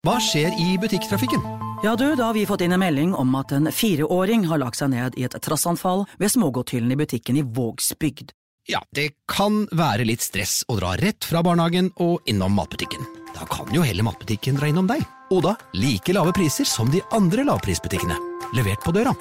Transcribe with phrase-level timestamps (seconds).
[0.00, 1.42] Hva skjer i butikktrafikken?
[1.84, 4.78] Ja du, da har vi fått inn en melding om at en fireåring har lagt
[4.80, 8.32] seg ned i et trassanfall ved smågodthyllen i butikken i Vågsbygd.
[8.72, 13.04] Ja, det kan være litt stress å dra rett fra barnehagen og innom matbutikken.
[13.36, 15.04] Da kan jo heller matbutikken dra innom deg.
[15.36, 18.16] Og da like lave priser som de andre lavprisbutikkene.
[18.56, 19.12] Levert på døra.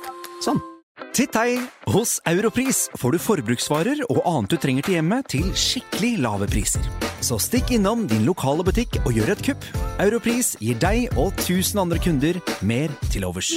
[0.46, 0.64] Sånn.
[1.14, 1.58] Titt hei!
[1.90, 6.86] Hos Europris får du forbruksvarer og annet du trenger til hjemmet til skikkelig lave priser.
[7.26, 9.68] Så stikk innom din lokale butikk og gjør et kupp.
[10.00, 13.52] Europris gir deg og 1000 andre kunder mer til overs.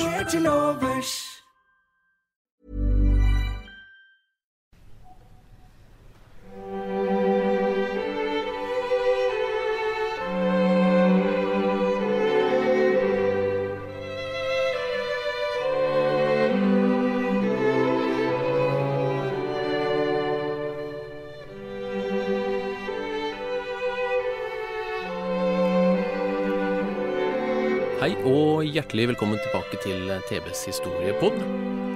[28.03, 31.37] Hei og hjertelig velkommen tilbake til TBs historiepod.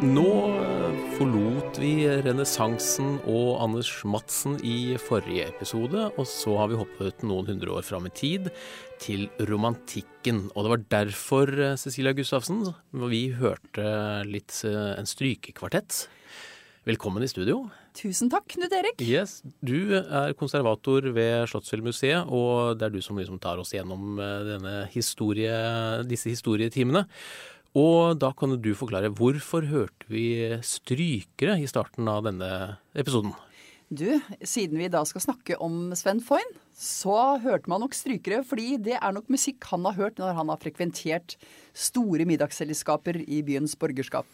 [0.07, 6.79] Nå eh, forlot vi renessansen og Anders Madsen i forrige episode, og så har vi
[6.79, 8.53] hoppet noen hundre år fram i tid
[9.03, 10.45] til romantikken.
[10.55, 12.63] Og det var derfor, eh, Cecilia Gustavsen,
[13.11, 13.91] vi hørte
[14.31, 16.05] litt eh, en strykekvartett.
[16.87, 17.65] Velkommen i studio.
[17.97, 19.01] Tusen takk, Knut Erik.
[19.01, 24.21] Yes, Du er konservator ved Slottsfjellmuseet, og det er du som liksom tar oss gjennom
[24.21, 25.55] eh, denne historie,
[26.05, 27.07] disse historietimene.
[27.77, 30.29] Og da kan du forklare hvorfor hørte vi
[30.65, 32.51] strykere i starten av denne
[32.97, 33.35] episoden?
[33.87, 38.81] Du, siden vi da skal snakke om Sven Foyn, så hørte man nok strykere, fordi
[38.83, 41.37] det er nok musikk han har hørt når han har frekventert
[41.73, 44.27] store middagsselskaper i byens borgerskap.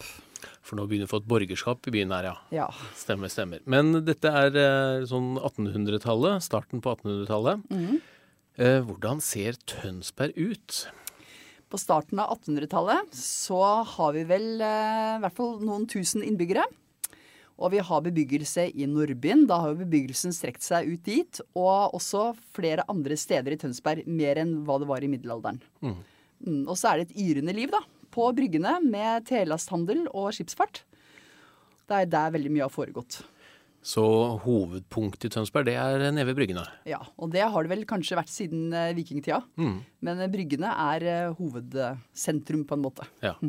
[0.65, 2.35] For nå begynner vi å få et borgerskap i byen her, ja.
[2.55, 2.67] Ja.
[2.99, 3.63] Stemmer, stemmer.
[3.69, 7.63] Men dette er eh, sånn 1800-tallet, starten på 1800-tallet.
[7.73, 7.97] Mm.
[8.61, 10.83] Eh, hvordan ser Tønsberg ut?
[11.73, 13.59] På starten av 1800-tallet så
[13.95, 16.67] har vi vel eh, i hvert fall noen tusen innbyggere.
[17.61, 19.45] Og vi har bebyggelse i Nordbyen.
[19.49, 21.41] Da har jo bebyggelsen strekt seg ut dit.
[21.57, 25.61] Og også flere andre steder i Tønsberg, mer enn hva det var i middelalderen.
[25.85, 25.99] Mm.
[26.43, 27.83] Mm, og så er det et yrende liv, da.
[28.13, 30.83] På bryggene med telasthandel og skipsfart.
[31.89, 33.23] Det er der veldig mye har foregått.
[33.83, 34.03] Så
[34.45, 36.63] hovedpunktet i Tønsberg, det er nede ved bryggene.
[36.87, 39.41] Ja, og det har det vel kanskje vært siden eh, vikingtida.
[39.59, 39.81] Mm.
[40.07, 43.09] Men eh, bryggene er eh, hovedsentrum på en måte.
[43.25, 43.37] Ja.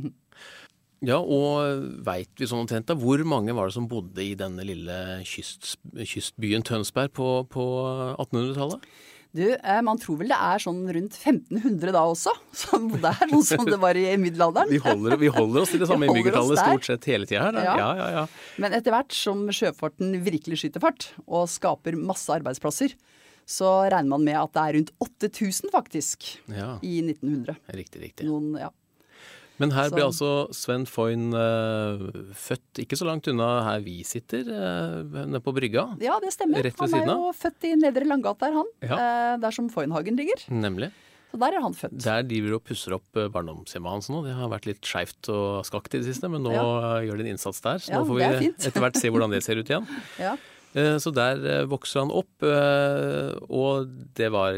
[1.05, 4.65] Ja, og veit vi sånn omtrent da, hvor mange var det som bodde i denne
[4.65, 4.95] lille
[5.29, 7.65] kyst, kystbyen Tønsberg på, på
[8.15, 8.87] 1800-tallet?
[9.35, 12.31] Du, eh, man tror vel det er sånn rundt 1500 da også,
[12.65, 14.71] som bodde her, sånn som det var i middelalderen.
[14.71, 17.57] Vi holder, vi holder oss til det samme innbyggertallet stort sett hele tida her.
[17.57, 17.65] Da.
[17.67, 17.89] Ja.
[17.99, 18.23] Ja, ja.
[18.63, 22.95] Men etter hvert som sjøfarten virkelig skyter fart, og skaper masse arbeidsplasser,
[23.45, 26.31] så regner man med at det er rundt 8000 faktisk
[26.81, 27.59] i 1900.
[27.77, 28.31] Riktig, riktig.
[28.31, 28.71] Noen, ja.
[29.63, 32.01] Men her ble altså Sven Foyn uh,
[32.35, 35.85] født ikke så langt unna her vi sitter, uh, nede på brygga.
[36.03, 36.67] ja, det stemmer.
[36.81, 38.71] Han er jo født i Nedre Langgate der, han.
[38.83, 38.97] Ja.
[38.99, 40.43] Uh, der som Foynhagen ligger.
[40.51, 40.91] Nemlig.
[41.31, 41.95] Så der er han født.
[42.03, 44.23] Der driver og pusser opp barndomshjemmet hans nå.
[44.27, 46.65] Det har vært litt skeivt og skakt i det siste, men nå Ja.
[47.07, 47.79] gjør de en innsats der.
[47.83, 49.87] Så Ja, nå får er vi etter hvert se hvordan det ser ut igjen.
[50.19, 50.35] Ja.
[50.99, 54.57] Så der vokser han opp, og det var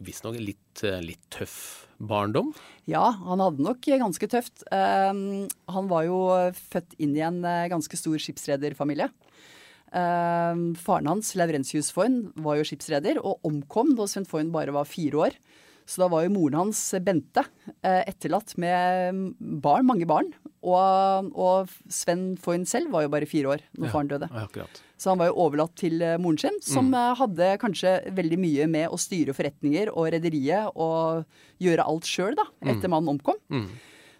[0.00, 2.52] visstnok litt, litt tøff barndom.
[2.88, 4.62] Ja, han hadde nok ganske tøft.
[4.70, 6.18] Um, han var jo
[6.54, 9.10] født inn i en eh, ganske stor skipsrederfamilie.
[9.88, 14.88] Um, faren hans, Laurentius Foyn, var jo skipsreder og omkom da Sven Foyn bare var
[14.88, 15.38] fire år.
[15.88, 17.46] Så da var jo moren hans, Bente,
[17.80, 19.32] eh, etterlatt med
[19.64, 20.28] barn, mange barn.
[20.60, 24.28] Og, og Sven Foyn selv var jo bare fire år når Ja, faren døde.
[24.28, 24.82] akkurat.
[24.98, 26.94] Så han var jo overlatt til eh, moren sin, som Mm.
[26.98, 31.24] eh, hadde kanskje veldig mye med å styre forretninger og rederiet og
[31.62, 32.72] gjøre alt sjøl, da, Mm.
[32.76, 33.38] etter mannen omkom.
[33.50, 33.68] Mm.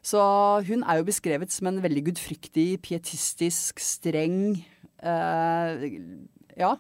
[0.03, 0.21] Så
[0.69, 4.63] hun er jo beskrevet som en veldig gudfryktig, pietistisk, streng
[5.03, 5.91] eh,
[6.57, 6.77] Ja.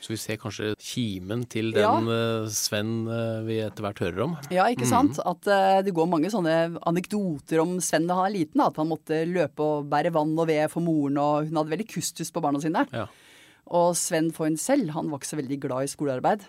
[0.00, 2.46] Så vi ser kanskje kimen til den ja.
[2.54, 4.36] Sven eh, vi etter hvert hører om.
[4.54, 5.18] Ja, ikke sant?
[5.26, 8.60] At eh, det går mange sånne anekdoter om Sven da han er liten.
[8.62, 11.74] Da, at han måtte løpe og bære vann og ved for moren, og hun hadde
[11.74, 12.86] veldig kustus på barna sine.
[12.94, 13.08] Ja.
[13.70, 16.44] Og Sven Foyn selv, han var ikke så veldig glad i skolearbeid.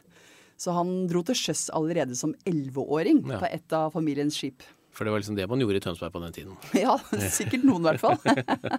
[0.60, 3.40] Så han dro til sjøs allerede som elleveåring Ja.
[3.40, 4.62] på et av familiens skip.
[4.92, 6.58] For det var liksom det man gjorde i Tønsberg på den tiden.
[6.84, 6.98] Ja,
[7.32, 8.18] sikkert noen i hvert fall.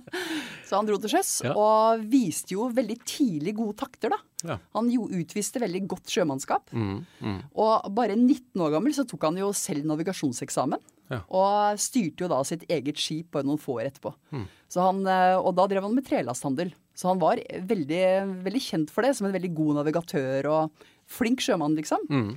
[0.68, 1.54] så han dro til sjøs, Ja.
[1.56, 4.18] og viste jo veldig tidlig gode takter, da.
[4.44, 4.56] Ja.
[4.76, 6.72] Han jo utviste veldig godt sjømannskap.
[6.76, 7.38] Mm, mm.
[7.60, 10.80] Og bare 19 år gammel så tok han jo selv navigasjonseksamen.
[11.10, 11.22] Ja.
[11.34, 14.12] Og styrte jo da sitt eget skip bare noen få år etterpå.
[14.30, 14.44] Mm.
[14.70, 16.70] Så han, eh, og da drev han med trelasthandel.
[17.00, 18.00] Så han var veldig,
[18.44, 22.02] veldig kjent for det, som en veldig god navigatør og flink sjømann, liksom.
[22.12, 22.32] Mm.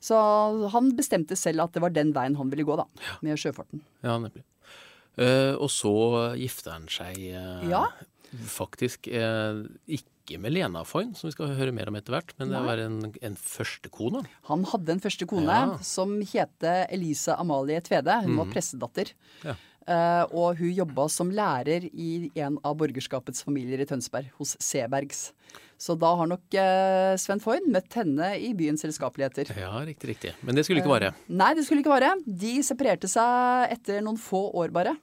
[0.00, 0.16] Så
[0.72, 2.86] han bestemte selv at det var den veien han ville gå, da.
[3.26, 3.82] Med sjøfarten.
[4.06, 4.46] Ja, nemlig.
[5.20, 5.92] Uh, og så
[6.40, 7.82] gifter han seg uh, Ja.
[8.48, 12.52] faktisk uh, ikke med Lena Foyn, som vi skal høre mer om etter hvert, men
[12.54, 14.22] det var en, en førstekone.
[14.48, 15.74] Han hadde en første kone Ja.
[15.84, 16.64] som het
[16.94, 18.20] Elise Amalie Tvede.
[18.24, 18.54] Hun var Mhm.
[18.54, 19.12] pressedatter.
[19.44, 19.56] Ja.
[19.90, 25.30] Eh, og hun jobba som lærer i en av borgerskapets familier i Tønsberg, hos Sebergs.
[25.80, 29.50] Så da har nok eh, Sven Foyn møtt henne i byens selskapeligheter.
[29.58, 30.34] Ja, riktig, riktig.
[30.44, 31.14] Men det skulle ikke vare.
[31.16, 32.12] Eh, Nei, det skulle ikke vare.
[32.26, 34.94] De separerte seg etter noen få år bare.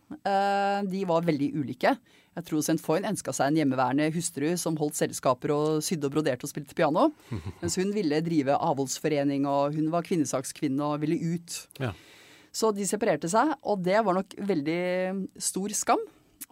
[0.88, 1.98] De var veldig ulike.
[2.38, 2.78] Jeg tror St.
[2.86, 6.78] Foyn ønska seg en hjemmeværende hustru som holdt selskaper og sydde og broderte og spilte
[6.78, 7.10] piano.
[7.64, 11.58] Mens hun ville drive avholdsforening, og hun var kvinnesakskvinne og ville ut.
[11.82, 11.96] Ja.
[12.58, 14.80] Så de separerte seg, og det var nok veldig
[15.46, 16.02] stor skam.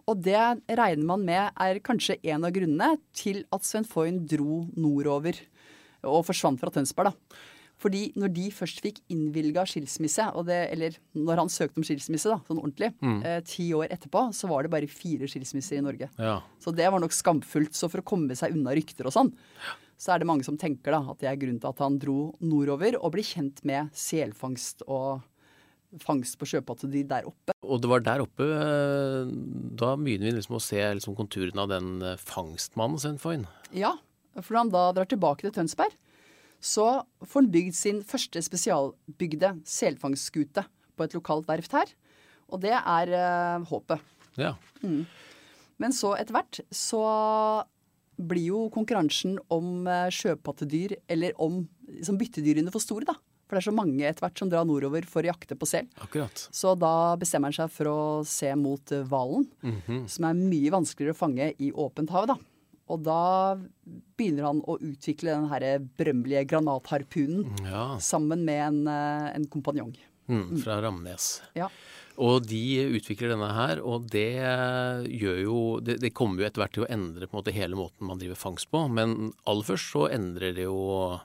[0.06, 0.38] Og det
[0.70, 5.34] regner man med er kanskje en av grunnene til at Sven Foyn dro nordover
[6.06, 7.10] og forsvant fra Tønsberg.
[7.10, 7.38] da.
[7.82, 12.30] Fordi når de først fikk innvilga skilsmisse, og det, eller når han søkte om skilsmisse,
[12.32, 13.18] da, sånn ordentlig, Mm.
[13.26, 16.08] eh, ti år etterpå, så var det bare fire skilsmisser i Norge.
[16.18, 16.40] Ja.
[16.58, 17.74] Så det var nok skamfullt.
[17.74, 19.32] Så for å komme seg unna rykter og sånn,
[19.98, 22.34] så er det mange som tenker da at det er grunnen til at han dro
[22.40, 25.20] nordover og ble kjent med selfangst og
[26.02, 27.54] fangst på sjøpattedyr der oppe.
[27.66, 29.30] Og det var der oppe eh,
[29.78, 33.46] Da begynner vi liksom å se liksom konturene av den eh, fangstmannen Sven Foyn.
[33.76, 33.96] Ja,
[34.38, 35.94] for når han da drar tilbake til Tønsberg,
[36.62, 36.86] så
[37.20, 40.66] får han bygd sin første spesialbygde selfangstskute
[40.96, 41.92] på et lokalt verft her.
[42.48, 44.02] Og det er uh, håpet.
[44.40, 44.54] Ja.
[44.80, 45.04] Mm.
[45.82, 47.02] Men så etter hvert så
[48.16, 49.84] blir jo konkurransen om
[50.14, 53.18] sjøpattedyr, eller om liksom byttedyrene for store, da.
[53.46, 55.86] For det er så mange etter hvert som drar nordover for å jakte på sel.
[56.02, 56.48] Akkurat.
[56.50, 60.08] Så da bestemmer han seg for å se mot hvalen, mm -hmm.
[60.08, 62.36] som er mye vanskeligere å fange i åpent hav, da.
[62.88, 63.58] Og da
[64.16, 67.98] begynner han å utvikle den her berømmelige granatharpunen Ja.
[67.98, 69.96] sammen med en, eh, en kompanjong.
[70.28, 71.42] Mm, fra Ramnes.
[71.54, 71.68] Ja.
[72.18, 74.40] Og de utvikler denne her, og det
[75.20, 77.76] gjør jo Det, det kommer jo etter hvert til å endre på en måte hele
[77.76, 81.20] måten man driver fangst på, men aller først så endrer det jo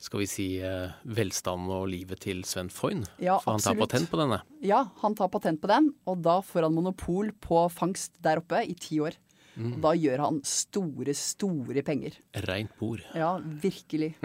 [0.00, 3.02] skal vi si velstand velstanden og livet til Sven Foyn.
[3.20, 4.40] Ja, For han tar patent på denne.
[4.64, 8.62] Ja, han tar patent på den, og da får han monopol på fangst der oppe
[8.64, 9.18] i ti år.
[9.60, 9.76] Mm.
[9.84, 12.16] Da gjør han store, store penger.
[12.48, 13.04] Reint bord.
[13.16, 14.14] Ja, virkelig.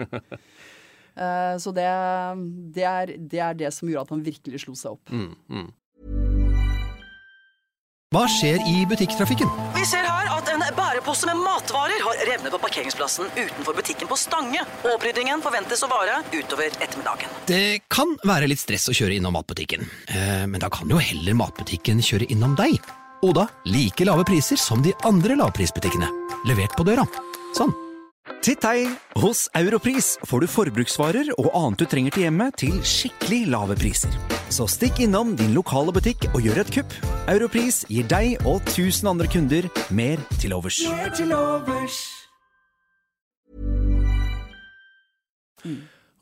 [1.16, 1.84] Eh, så det,
[2.76, 5.08] det, er, det er det som gjorde at han virkelig slo seg opp.
[5.08, 5.70] Mm, mm.
[8.16, 9.50] Hva skjer i butikktrafikken?
[9.74, 14.16] Vi ser her at en bærepose med matvarer har revnet på parkeringsplassen utenfor butikken på
[14.16, 14.62] Stange.
[14.88, 17.34] Oppryddingen forventes å vare utover ettermiddagen.
[17.44, 21.36] Det kan være litt stress å kjøre innom matbutikken, Eh, men da kan jo heller
[21.36, 22.80] matbutikken kjøre innom deg.
[23.26, 26.08] Og da like lave priser som de andre lavprisbutikkene.
[26.48, 27.04] Levert på døra.
[27.52, 27.74] Sånn.
[28.40, 28.86] Titt hei!
[29.20, 34.35] Hos Europris får du forbruksvarer og annet du trenger til hjemmet til skikkelig lave priser.
[34.46, 36.92] Så stikk innom din lokale butikk og gjør et kupp.
[37.26, 40.78] Europris gir deg og tusen andre kunder mer til overs.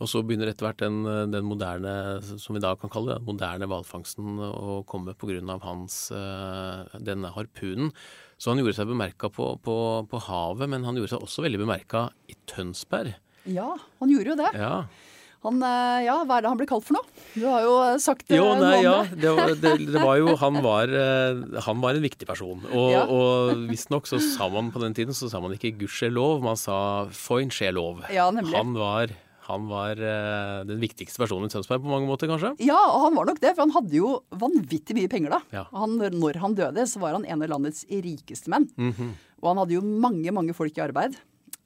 [0.00, 1.92] Og så begynner etter hvert den, den moderne,
[2.40, 5.60] som vi da kan kalle det, den moderne hvalfangsten å komme pga.
[5.62, 7.92] hans eh, denne harpunen.
[8.40, 9.76] Så han gjorde seg bemerka på, på,
[10.10, 13.14] på havet, men han gjorde seg også veldig bemerka i Tønsberg.
[13.44, 14.54] Ja, han gjorde jo det.
[14.56, 14.76] Ja.
[15.44, 17.04] Han, eh, ja, hva er det han blir kalt for noe?
[17.34, 18.38] Du har jo eh, sagt det.
[18.40, 18.94] Jo, nei, ja.
[19.10, 19.18] det.
[19.20, 22.62] Det var, det, det var jo Han var, eh, han var en viktig person.
[22.70, 23.02] Og, Ja.
[23.04, 27.04] og visstnok så sa man på den tiden så sa man ikke gudskjelov, man sa
[27.12, 27.74] 'foinskjelov'.
[27.74, 28.08] lov.
[28.12, 28.56] Ja, nemlig.
[28.56, 29.12] Han var,
[29.48, 32.54] han var uh, den viktigste personen i Tønsberg på mange måter, kanskje?
[32.64, 35.40] Ja, og han var nok det, for han hadde jo vanvittig mye penger da.
[35.52, 35.64] Ja.
[35.76, 38.70] Han, når han døde, så var han en av landets rikeste menn.
[38.80, 39.12] Mhm.
[39.42, 41.18] Og han hadde jo mange, mange folk i arbeid.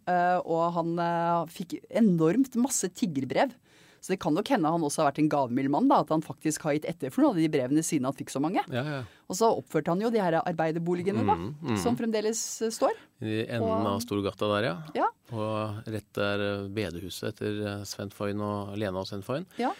[0.08, 3.52] Uh, og han uh, fikk enormt masse tiggerbrev.
[4.00, 6.25] Så det kan nok hende han også har vært en gavmild mann, da, at han
[6.25, 8.64] faktisk har gitt etter for noen av de brevene siden han fikk så mange.
[8.73, 9.02] Ja, ja.
[9.28, 11.78] Og så oppførte han jo de her arbeiderboligene, da, mm, mhm.
[11.83, 12.97] som fremdeles eh, står.
[13.21, 14.76] I enden Og- av Storgata der, ja.
[14.97, 15.09] Ja.
[15.35, 19.49] Og rett der eh, bedehuset etter Svend Foyn og Lena og Svend Foyn.
[19.61, 19.75] Ja.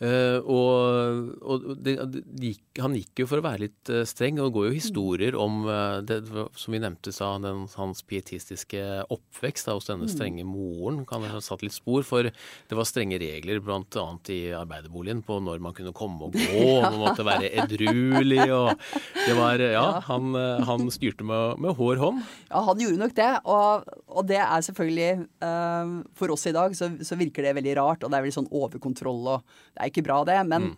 [0.00, 1.96] Eh, og og det,
[2.40, 5.36] gikk, han gikk jo for å være litt uh, streng, og det går jo historier
[5.36, 6.22] om uh, det,
[6.56, 8.80] som vi nevnte sa, den, hans pietistiske
[9.12, 10.12] oppvekst da, hos denne Mm.
[10.14, 12.00] strenge moren kan ha satt litt spor.
[12.06, 14.04] For det var strenge regler bl.a.
[14.32, 18.46] i arbeiderboligen på når man kunne komme og gå, og man måtte være edruelig.
[18.48, 18.72] og
[19.26, 20.32] det var, ja, Han,
[20.64, 22.22] han styrte med, med hår hånd.
[22.48, 23.28] Ja, han gjorde nok det.
[23.44, 25.10] Og, og det er selvfølgelig
[26.16, 28.50] For oss i dag så, så virker det veldig rart, og det er veldig sånn
[28.50, 29.44] overkontroll og
[29.76, 30.38] Det er ikke bra, det.
[30.48, 30.72] Men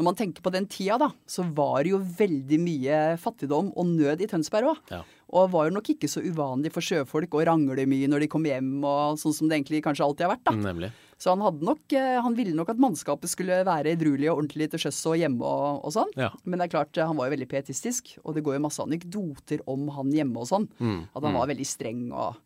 [0.00, 3.90] når man tenker på den tida, da, så var det jo veldig mye fattigdom og
[3.90, 4.78] nød i Tønsberg òg.
[4.94, 5.02] Ja.
[5.36, 8.46] Og var jo nok ikke så uvanlig for sjøfolk å rangle mye når de kom
[8.48, 10.46] hjem, og sånn som det egentlig kanskje alltid har vært.
[10.48, 10.54] da.
[10.56, 10.90] Nemlig.
[11.20, 14.70] Så han, hadde nok, eh, han ville nok at mannskapet skulle være edruelig og ordentlig
[14.72, 16.14] til sjøs og hjemme og, og sånn.
[16.16, 16.30] Ja.
[16.48, 18.80] Men det er klart, eh, han var jo veldig pietistisk, og det går jo masse
[18.80, 20.64] anekdoter om han hjemme og sånn.
[20.80, 22.40] Mm, At han var veldig streng og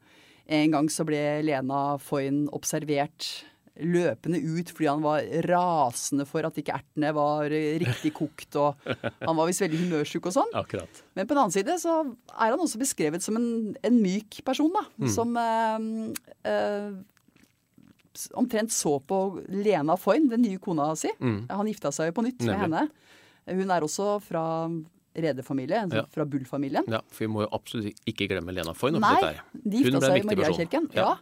[0.44, 3.46] En gang så ble Lena Foyn observert
[3.82, 8.78] løpende ut fordi han var rasende for at ikke ertene var eh, riktig kokt, og
[8.86, 10.52] han var visst veldig humørsjuk og sånn.
[10.60, 11.00] Akkurat.
[11.18, 13.48] Men på den annen side så er han også beskrevet som en,
[13.82, 14.84] en myk person, da.
[15.02, 15.10] Mm.
[15.16, 15.88] Som eh,
[16.52, 16.94] eh,
[18.38, 21.10] omtrent så på Lena Foyn, den nye kona si.
[21.18, 21.44] Mm.
[21.50, 22.86] Han gifta seg jo på nytt med henne.
[23.50, 24.44] Hun er også fra
[25.14, 26.06] rederfamilie, altså Ja.
[26.10, 26.86] fra Bull-familien.
[26.90, 30.26] Ja, for vi må jo absolutt ikke glemme Lena Foyn Nei, de gifta seg i.
[30.30, 30.88] Mariakirken.
[30.94, 31.16] Ja.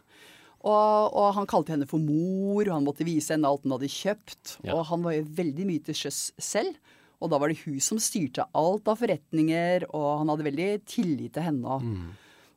[0.63, 3.91] Og, og han kalte henne for mor, og han måtte vise henne alt hun hadde
[3.91, 4.57] kjøpt.
[4.63, 4.77] Ja.
[4.77, 6.77] Og han var jo veldig mye til sjøs selv.
[7.23, 11.35] Og da var det hun som styrte alt av forretninger, og han hadde veldig tillit
[11.35, 11.79] til henne.
[11.83, 12.11] Mm.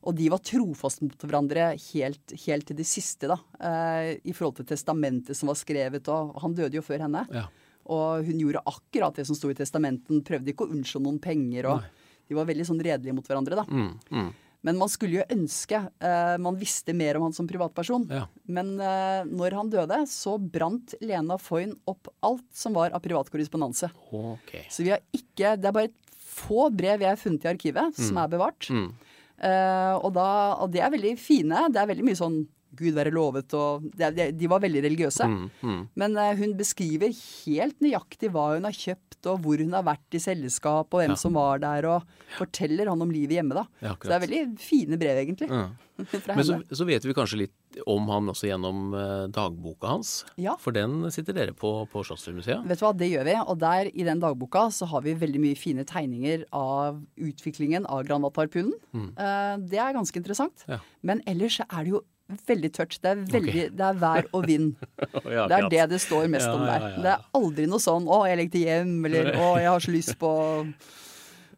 [0.07, 3.35] og de var trofast mot hverandre helt, helt til det siste, da.
[3.59, 7.25] Eh, I forhold til testamentet som var skrevet, og han døde jo før henne.
[7.33, 7.47] Ja.
[7.91, 11.67] Og hun gjorde akkurat det som sto i testamenten, prøvde ikke å unnskylde noen penger.
[11.71, 11.83] og
[12.27, 13.67] De var veldig sånn redelige mot hverandre, da.
[13.67, 14.31] Mm, mm.
[14.65, 18.07] Men man skulle jo ønske uh, man visste mer om han som privatperson.
[18.11, 18.25] Ja.
[18.49, 23.91] Men uh, når han døde, så brant Lena Foyn opp alt som var av privatkorrespondanse.
[24.09, 24.65] Okay.
[24.73, 25.93] Så vi har ikke Det er bare
[26.37, 28.69] få brev jeg har funnet i arkivet som er bevart.
[28.73, 28.89] Mm.
[29.37, 30.27] Uh, og, da,
[30.63, 31.67] og det er veldig fine.
[31.73, 32.41] Det er veldig mye sånn
[32.77, 35.27] Gud være lovet og de, de var veldig religiøse.
[35.27, 35.81] Mm, mm.
[35.99, 40.17] Men uh, hun beskriver helt nøyaktig hva hun har kjøpt, og hvor hun har vært
[40.17, 41.19] i selskap, og hvem Ja.
[41.19, 42.05] som var der, og
[42.37, 43.65] forteller han om livet hjemme, da.
[43.81, 45.49] Ja, så det er veldig fine brev, egentlig.
[45.49, 45.67] Ja.
[46.37, 50.11] Men så, så vet vi kanskje litt om han også gjennom eh, dagboka hans.
[50.37, 50.53] Ja.
[50.61, 52.67] For den sitter dere på på Slottsfjellmuseet.
[52.69, 53.33] Vet du hva, det gjør vi.
[53.49, 58.05] Og der i den dagboka så har vi veldig mye fine tegninger av utviklingen av
[58.07, 58.75] granatharpunen.
[58.93, 60.65] Eh, det er ganske interessant.
[60.67, 60.75] Mm.
[60.77, 60.79] Ja.
[61.09, 62.03] Men ellers er det jo
[62.47, 62.97] veldig tørt.
[63.01, 64.75] Det er, veldig, det er vær og vind.
[65.37, 66.79] Ja, Det er det det står mest Ja, om der.
[66.79, 66.95] ja, ja.
[67.03, 69.91] Det er aldri noe sånn 'Å, jeg legger til hjem', eller 'Å, jeg har så
[69.91, 70.31] lyst på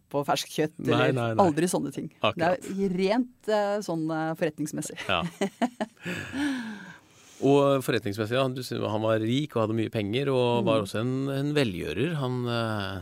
[0.09, 1.45] på ferskt kjøtt', Nei, eller nei, nei.
[1.45, 2.09] aldri sånne ting.
[2.23, 2.59] Akkurat.
[2.65, 4.97] Det er rent eh, sånn forretningsmessig forretningsmessig.
[7.39, 7.47] Ja.
[7.47, 10.65] Og forretningsmessig, ja, du han var rik og hadde mye penger, og Mm.
[10.67, 12.15] var også en, en velgjører.
[12.19, 13.01] Han uh,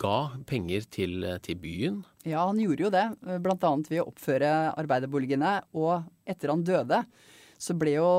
[0.00, 0.16] ga
[0.48, 1.98] penger til, til byen.
[2.24, 3.04] Ja, han gjorde jo det,
[3.44, 4.50] blant annet ved å oppføre
[4.80, 5.60] arbeiderboligene.
[5.76, 7.02] Og etter han døde,
[7.58, 8.10] så ble jo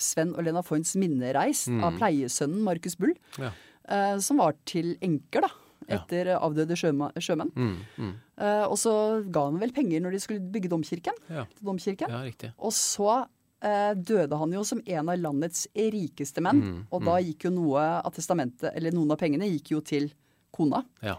[0.00, 1.82] Sven og Lena Foyns minne reist Mm.
[1.84, 3.50] av pleiesønnen Markus Bull, Ja.
[3.88, 5.50] uh, som var til enker, da.
[5.88, 5.96] Ja.
[5.98, 7.50] Etter avdøde sjøma- sjømenn.
[7.56, 8.14] Mm, mm.
[8.38, 8.92] uh, og så
[9.32, 11.16] ga han vel penger når de skulle bygge domkirken.
[11.28, 11.46] Ja.
[11.64, 12.08] Domkirken.
[12.12, 12.52] ja, riktig.
[12.60, 13.26] Og så
[13.60, 16.60] døde han jo som en av landets rikeste menn.
[16.62, 20.10] Mm, og da gikk jo noe av testamentet, eller noen av pengene gikk jo til
[20.52, 20.82] kona.
[21.04, 21.16] Ja,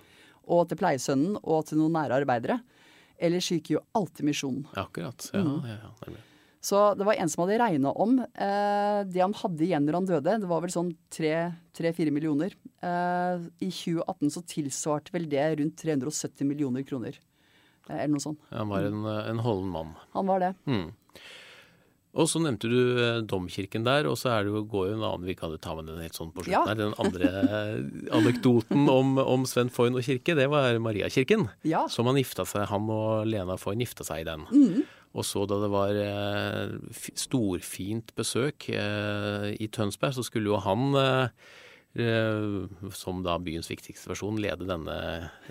[0.50, 2.60] Og til pleiesønnen og til noen nære arbeidere.
[3.22, 4.66] Ellers gikk jo alltid misjonen.
[4.74, 5.30] akkurat.
[5.34, 5.64] Ja, Mm.
[5.70, 6.14] ja, ja.
[6.64, 10.06] Så det var en som hadde regna om eh, det han hadde igjen når han
[10.06, 10.40] døde.
[10.42, 12.54] Det var vel sånn tre-fire millioner.
[12.82, 17.18] Eh, I 2018 så tilsvarte vel det rundt 370 millioner kroner.
[17.90, 18.40] Eh, eller noe sånt.
[18.52, 19.96] Han var en, en holden mann.
[20.14, 20.52] Han var det.
[20.68, 20.92] Mm.
[22.12, 25.04] Og så nevnte du eh, domkirken der, og så er det jo, går jo en
[25.08, 26.66] annen Vi kan jo ta med den helt sånn på slutten Ja.
[26.68, 26.76] her.
[26.76, 27.78] Den andre eh,
[28.18, 31.48] anekdoten om, om Sven Foyn og kirke, det var Mariakirken.
[31.64, 31.86] Ja.
[31.88, 34.44] Som han gifta seg, han og Lena Foyn gifta seg i den.
[34.52, 34.82] Mm.
[35.16, 36.76] Og så da det var eh,
[37.20, 40.92] storfint besøk i Tønsberg, så skulle jo han
[42.96, 44.96] som da byens viktigste person lede denne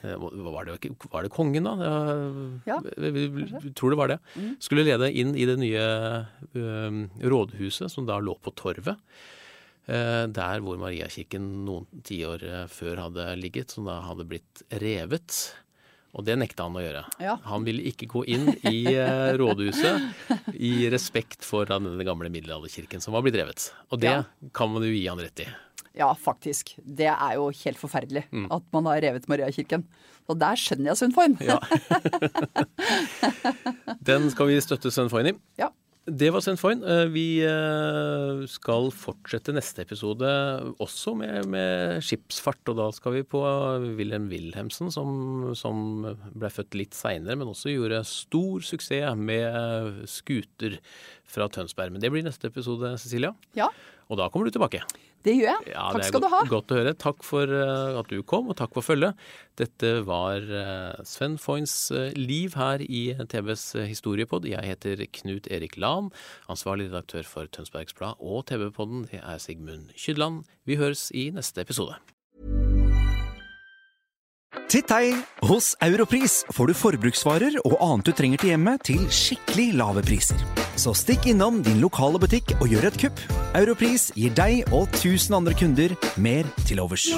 [0.03, 0.79] eh, var, det,
[1.13, 1.75] var det kongen, da?
[2.69, 4.19] Ja, jeg tror det var det.
[4.65, 5.85] Skulle lede inn i det nye
[6.55, 8.97] eh, rådhuset som da lå på Torvet.
[9.91, 15.43] Eh, der hvor Mariakirken noen tiår eh, før hadde ligget, som da hadde blitt revet.
[16.11, 17.05] Og det nekta han å gjøre.
[17.23, 17.37] Ja.
[17.47, 23.15] Han ville ikke gå inn i eh, rådhuset i respekt for denne gamle middelalderkirken som
[23.15, 23.69] var blitt revet.
[23.95, 24.25] Og det Ja.
[24.57, 25.47] kan man jo gi han rett i.
[25.99, 26.77] Ja, faktisk.
[26.85, 28.45] Det er jo helt forferdelig Mm.
[28.55, 29.83] at man har revet Mariakirken.
[30.31, 31.35] Og der skjønner jeg Sundfoyn.
[31.43, 31.59] Ja.
[34.07, 35.37] Den skal vi støtte Sundfoyn Foyn i.
[35.59, 35.69] Ja.
[36.11, 36.81] Det var Sundfoyn.
[36.81, 36.91] Foyn.
[36.91, 40.27] Eh, vi eh, skal fortsette neste episode
[40.83, 42.63] også med, med skipsfart.
[42.73, 43.43] Og da skal vi på
[43.99, 45.77] Wilhelm Wilhelmsen, som, som
[46.35, 50.79] ble født litt seinere, men også gjorde stor suksess med skuter
[51.31, 51.93] fra Tønsberg.
[51.95, 53.35] Men det blir neste episode, Cecilia.
[53.59, 53.69] Ja.
[54.11, 54.83] Og da kommer du tilbake.
[55.27, 55.73] Det gjør jeg.
[55.75, 56.41] Ja, Takk det er skal du ha.
[56.49, 56.95] Godt å høre.
[56.97, 59.19] Takk for eh, at du kom, og takk for følget.
[59.61, 64.49] Dette var eh, Sven Foyns eh, liv her i TVs historiepod.
[64.49, 66.09] Jeg heter Knut Erik Lahn,
[66.53, 69.05] ansvarlig redaktør for Tønsbergs Blad og TV-podden.
[69.13, 70.47] Det er Sigmund Kydland.
[70.65, 72.01] Vi høres i neste episode.
[74.71, 75.17] Titt hei!
[75.43, 80.39] Hos Europris får du forbruksvarer og annet du trenger til hjemmet til skikkelig lave priser.
[80.79, 83.25] Så stikk innom din lokale butikk og gjør et kupp.
[83.59, 87.09] Europris gir deg og 1000 andre kunder mer til overs.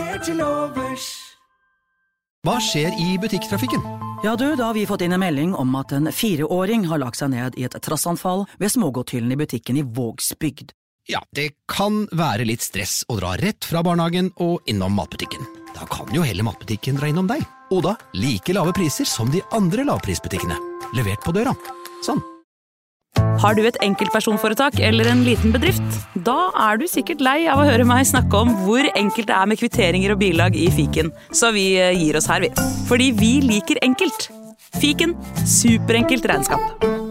[2.41, 3.85] Hva skjer i butikktrafikken?
[4.25, 7.21] Ja du, da har vi fått inn en melding om at en fireåring har lagt
[7.21, 10.73] seg ned i et trassanfall ved smågodthyllen i butikken i Vågsbygd.
[11.05, 15.62] Ja, det kan være litt stress å dra rett fra barnehagen og innom matbutikken.
[15.83, 17.43] Da kan jo heller matbutikken dra innom deg.
[17.75, 20.55] Og da like lave priser som de andre lavprisbutikkene.
[20.95, 21.57] Levert på døra.
[22.07, 22.23] Sånn.
[23.43, 25.83] Har du et enkeltpersonforetak eller en liten bedrift?
[26.15, 29.51] Da er du sikkert lei av å høre meg snakke om hvor enkelt det er
[29.51, 32.53] med kvitteringer og bilag i fiken, så vi eh, gir oss her, vi.
[32.89, 34.31] Fordi vi liker enkelt.
[34.79, 37.02] Fiken superenkelt regnskap.